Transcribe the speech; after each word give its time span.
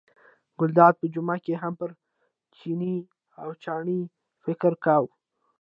ګلداد 0.59 0.93
په 1.01 1.05
جمعه 1.13 1.37
کې 1.45 1.53
هم 1.61 1.73
پر 1.79 1.89
چیني 2.55 2.95
او 3.41 3.49
چڼي 3.63 3.99
فکر 4.43 4.71
کاوه. 4.83 5.09